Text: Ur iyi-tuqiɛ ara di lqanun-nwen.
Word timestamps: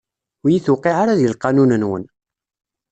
Ur 0.43 0.49
iyi-tuqiɛ 0.49 0.95
ara 1.01 1.19
di 1.19 1.27
lqanun-nwen. 1.33 2.03